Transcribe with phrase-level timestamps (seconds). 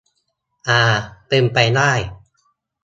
[0.67, 0.81] อา
[1.27, 1.91] เป็นไปได้